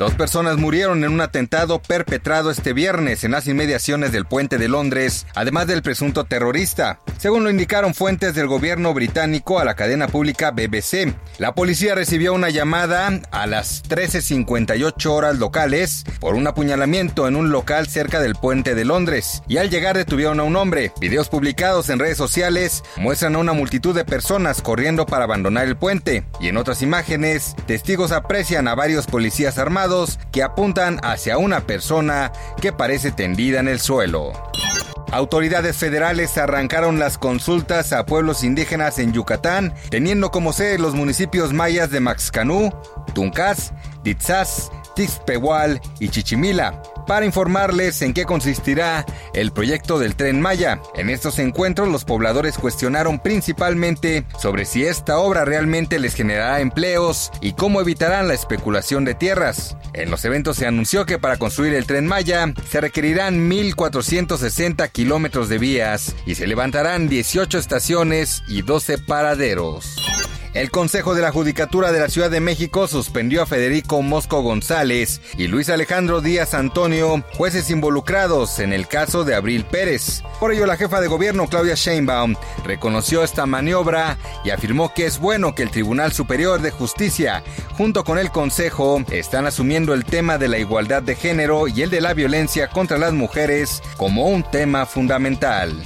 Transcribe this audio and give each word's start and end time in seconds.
Dos 0.00 0.14
personas 0.14 0.56
murieron 0.56 1.04
en 1.04 1.12
un 1.12 1.20
atentado 1.20 1.82
perpetrado 1.82 2.50
este 2.50 2.72
viernes 2.72 3.22
en 3.22 3.32
las 3.32 3.46
inmediaciones 3.46 4.12
del 4.12 4.24
puente 4.24 4.56
de 4.56 4.66
Londres, 4.66 5.26
además 5.34 5.66
del 5.66 5.82
presunto 5.82 6.24
terrorista, 6.24 7.00
según 7.18 7.44
lo 7.44 7.50
indicaron 7.50 7.92
fuentes 7.92 8.34
del 8.34 8.46
gobierno 8.46 8.94
británico 8.94 9.58
a 9.58 9.64
la 9.66 9.74
cadena 9.74 10.08
pública 10.08 10.52
BBC. 10.52 11.14
La 11.36 11.54
policía 11.54 11.94
recibió 11.94 12.32
una 12.32 12.48
llamada 12.48 13.20
a 13.30 13.46
las 13.46 13.84
13.58 13.84 15.04
horas 15.10 15.36
locales 15.36 16.04
por 16.18 16.34
un 16.34 16.46
apuñalamiento 16.46 17.28
en 17.28 17.36
un 17.36 17.50
local 17.50 17.86
cerca 17.86 18.20
del 18.20 18.36
puente 18.36 18.74
de 18.74 18.86
Londres 18.86 19.42
y 19.48 19.58
al 19.58 19.68
llegar 19.68 19.98
detuvieron 19.98 20.40
a 20.40 20.44
un 20.44 20.56
hombre. 20.56 20.92
Videos 20.98 21.28
publicados 21.28 21.90
en 21.90 21.98
redes 21.98 22.16
sociales 22.16 22.82
muestran 22.96 23.34
a 23.36 23.38
una 23.38 23.52
multitud 23.52 23.94
de 23.94 24.06
personas 24.06 24.62
corriendo 24.62 25.04
para 25.04 25.24
abandonar 25.24 25.66
el 25.66 25.76
puente 25.76 26.24
y 26.40 26.48
en 26.48 26.56
otras 26.56 26.80
imágenes 26.80 27.54
testigos 27.66 28.12
aprecian 28.12 28.66
a 28.66 28.74
varios 28.74 29.06
policías 29.06 29.58
armados 29.58 29.89
que 30.30 30.42
apuntan 30.42 31.00
hacia 31.02 31.36
una 31.36 31.60
persona 31.62 32.32
que 32.60 32.72
parece 32.72 33.10
tendida 33.10 33.60
en 33.60 33.68
el 33.68 33.80
suelo. 33.80 34.32
Autoridades 35.12 35.76
federales 35.76 36.38
arrancaron 36.38 37.00
las 37.00 37.18
consultas 37.18 37.92
a 37.92 38.06
pueblos 38.06 38.44
indígenas 38.44 39.00
en 39.00 39.12
Yucatán, 39.12 39.74
teniendo 39.90 40.30
como 40.30 40.52
sede 40.52 40.78
los 40.78 40.94
municipios 40.94 41.52
mayas 41.52 41.90
de 41.90 41.98
Maxcanú, 41.98 42.72
Tuncás, 43.12 43.72
Ditzás, 44.04 44.70
Tixpehual 45.00 45.80
y 45.98 46.10
Chichimila, 46.10 46.82
para 47.06 47.24
informarles 47.24 48.02
en 48.02 48.12
qué 48.12 48.26
consistirá 48.26 49.06
el 49.32 49.50
proyecto 49.50 49.98
del 49.98 50.14
tren 50.14 50.42
Maya. 50.42 50.78
En 50.94 51.08
estos 51.08 51.38
encuentros 51.38 51.88
los 51.88 52.04
pobladores 52.04 52.58
cuestionaron 52.58 53.18
principalmente 53.18 54.26
sobre 54.38 54.66
si 54.66 54.84
esta 54.84 55.16
obra 55.16 55.46
realmente 55.46 55.98
les 55.98 56.14
generará 56.14 56.60
empleos 56.60 57.30
y 57.40 57.54
cómo 57.54 57.80
evitarán 57.80 58.28
la 58.28 58.34
especulación 58.34 59.06
de 59.06 59.14
tierras. 59.14 59.74
En 59.94 60.10
los 60.10 60.22
eventos 60.26 60.58
se 60.58 60.66
anunció 60.66 61.06
que 61.06 61.18
para 61.18 61.38
construir 61.38 61.72
el 61.72 61.86
tren 61.86 62.06
Maya 62.06 62.52
se 62.68 62.82
requerirán 62.82 63.50
1.460 63.50 64.90
kilómetros 64.90 65.48
de 65.48 65.56
vías 65.56 66.14
y 66.26 66.34
se 66.34 66.46
levantarán 66.46 67.08
18 67.08 67.56
estaciones 67.56 68.42
y 68.48 68.60
12 68.60 68.98
paraderos. 68.98 69.96
El 70.52 70.72
Consejo 70.72 71.14
de 71.14 71.22
la 71.22 71.30
Judicatura 71.30 71.92
de 71.92 72.00
la 72.00 72.08
Ciudad 72.08 72.28
de 72.28 72.40
México 72.40 72.88
suspendió 72.88 73.40
a 73.42 73.46
Federico 73.46 74.02
Mosco 74.02 74.42
González 74.42 75.20
y 75.38 75.46
Luis 75.46 75.70
Alejandro 75.70 76.20
Díaz 76.20 76.54
Antonio, 76.54 77.22
jueces 77.36 77.70
involucrados 77.70 78.58
en 78.58 78.72
el 78.72 78.88
caso 78.88 79.22
de 79.22 79.36
Abril 79.36 79.64
Pérez. 79.64 80.24
Por 80.40 80.52
ello, 80.52 80.66
la 80.66 80.76
jefa 80.76 81.00
de 81.00 81.06
gobierno 81.06 81.46
Claudia 81.46 81.76
Sheinbaum 81.76 82.34
reconoció 82.64 83.22
esta 83.22 83.46
maniobra 83.46 84.18
y 84.44 84.50
afirmó 84.50 84.92
que 84.92 85.06
es 85.06 85.20
bueno 85.20 85.54
que 85.54 85.62
el 85.62 85.70
Tribunal 85.70 86.12
Superior 86.12 86.60
de 86.60 86.72
Justicia, 86.72 87.44
junto 87.76 88.02
con 88.02 88.18
el 88.18 88.32
Consejo, 88.32 89.04
están 89.12 89.46
asumiendo 89.46 89.94
el 89.94 90.04
tema 90.04 90.36
de 90.36 90.48
la 90.48 90.58
igualdad 90.58 91.02
de 91.02 91.14
género 91.14 91.68
y 91.68 91.82
el 91.82 91.90
de 91.90 92.00
la 92.00 92.12
violencia 92.12 92.68
contra 92.68 92.98
las 92.98 93.12
mujeres 93.12 93.84
como 93.96 94.26
un 94.26 94.42
tema 94.42 94.84
fundamental. 94.84 95.80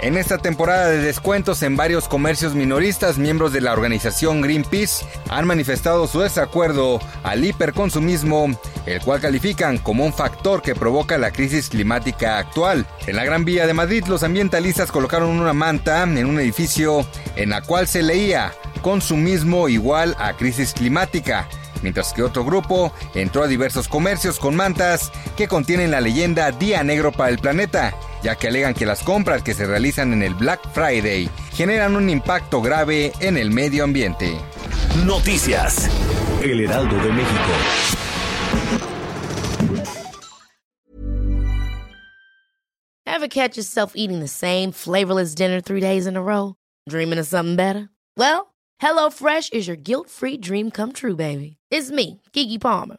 En 0.00 0.16
esta 0.16 0.38
temporada 0.38 0.86
de 0.86 0.98
descuentos 0.98 1.60
en 1.64 1.76
varios 1.76 2.06
comercios 2.06 2.54
minoristas, 2.54 3.18
miembros 3.18 3.52
de 3.52 3.60
la 3.60 3.72
organización 3.72 4.40
Greenpeace 4.42 5.04
han 5.28 5.44
manifestado 5.44 6.06
su 6.06 6.20
desacuerdo 6.20 7.00
al 7.24 7.44
hiperconsumismo, 7.44 8.56
el 8.86 9.00
cual 9.00 9.20
califican 9.20 9.78
como 9.78 10.06
un 10.06 10.12
factor 10.12 10.62
que 10.62 10.76
provoca 10.76 11.18
la 11.18 11.32
crisis 11.32 11.68
climática 11.68 12.38
actual. 12.38 12.86
En 13.08 13.16
la 13.16 13.24
Gran 13.24 13.44
Vía 13.44 13.66
de 13.66 13.74
Madrid, 13.74 14.04
los 14.06 14.22
ambientalistas 14.22 14.92
colocaron 14.92 15.30
una 15.30 15.52
manta 15.52 16.04
en 16.04 16.26
un 16.26 16.38
edificio 16.38 17.04
en 17.34 17.50
la 17.50 17.62
cual 17.62 17.88
se 17.88 18.04
leía 18.04 18.52
consumismo 18.82 19.68
igual 19.68 20.14
a 20.20 20.36
crisis 20.36 20.74
climática 20.74 21.48
mientras 21.82 22.12
que 22.12 22.22
otro 22.22 22.44
grupo 22.44 22.92
entró 23.14 23.44
a 23.44 23.46
diversos 23.46 23.88
comercios 23.88 24.38
con 24.38 24.56
mantas 24.56 25.12
que 25.36 25.48
contienen 25.48 25.90
la 25.90 26.00
leyenda 26.00 26.50
Día 26.50 26.82
Negro 26.82 27.12
para 27.12 27.30
el 27.30 27.38
Planeta, 27.38 27.94
ya 28.22 28.36
que 28.36 28.48
alegan 28.48 28.74
que 28.74 28.86
las 28.86 29.02
compras 29.02 29.42
que 29.42 29.54
se 29.54 29.66
realizan 29.66 30.12
en 30.12 30.22
el 30.22 30.34
Black 30.34 30.60
Friday 30.72 31.28
generan 31.52 31.96
un 31.96 32.10
impacto 32.10 32.60
grave 32.60 33.12
en 33.20 33.36
el 33.36 33.50
medio 33.50 33.84
ambiente. 33.84 34.36
Noticias. 35.04 35.88
El 36.42 36.60
Heraldo 36.60 36.96
de 36.96 37.12
México. 37.12 37.52
Ever 43.06 43.28
catch 43.28 43.56
yourself 43.56 43.94
eating 43.96 44.20
the 44.20 44.28
same 44.28 44.70
flavorless 44.70 45.34
dinner 45.34 45.60
three 45.60 45.80
days 45.80 46.06
in 46.06 46.16
a 46.16 46.22
row? 46.22 46.54
Dreaming 46.88 47.18
of 47.18 47.26
something 47.26 47.56
better? 47.56 47.88
Well, 48.16 48.54
HelloFresh 48.80 49.52
is 49.52 49.66
your 49.66 49.76
guilt-free 49.76 50.38
dream 50.38 50.70
come 50.70 50.92
true, 50.92 51.16
baby. 51.16 51.56
It's 51.70 51.90
me, 51.90 52.22
Kiki 52.32 52.58
Palmer. 52.58 52.98